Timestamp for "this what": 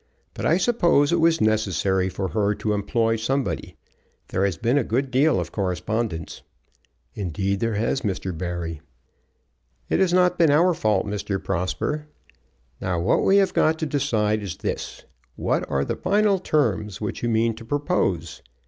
14.57-15.69